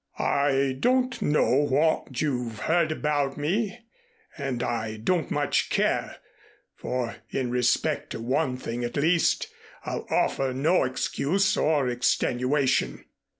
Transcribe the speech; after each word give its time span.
I 0.17 0.77
don't 0.79 1.21
know 1.21 1.53
what 1.57 2.19
you've 2.23 2.57
heard 2.61 2.91
about 2.91 3.37
me, 3.37 3.81
and 4.35 4.63
I 4.63 4.97
don't 4.97 5.29
much 5.29 5.69
care, 5.69 6.15
for 6.75 7.17
in 7.29 7.51
respect 7.51 8.09
to 8.13 8.19
one 8.19 8.57
thing 8.57 8.83
at 8.83 8.97
least 8.97 9.49
I'll 9.85 10.07
offer 10.09 10.53
no 10.53 10.85
excuse 10.85 11.55
or 11.55 11.87
extenuation. 11.87 13.05